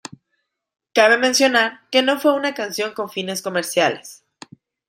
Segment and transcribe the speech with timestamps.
[0.93, 4.23] Cabe mencionar que no fue una canción con fines comerciales.